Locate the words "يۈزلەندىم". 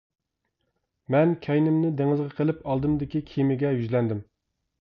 3.77-4.29